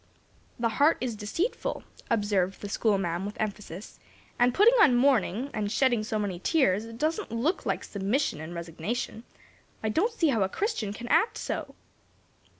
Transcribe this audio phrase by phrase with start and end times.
[0.57, 3.99] "The heart is deceitful," observed the schoolma'am with emphasis,
[4.39, 9.25] "and putting on mourning, and shedding so many tears, doesn't look like submission and resignation.
[9.83, 11.75] I don't see how a Christian can act so."